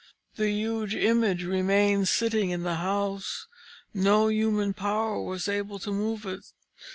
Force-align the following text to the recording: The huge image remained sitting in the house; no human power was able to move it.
The 0.35 0.49
huge 0.49 0.95
image 0.95 1.43
remained 1.43 2.07
sitting 2.07 2.49
in 2.49 2.63
the 2.63 2.77
house; 2.77 3.45
no 3.93 4.29
human 4.29 4.73
power 4.73 5.21
was 5.21 5.47
able 5.47 5.77
to 5.77 5.91
move 5.91 6.25
it. 6.25 6.43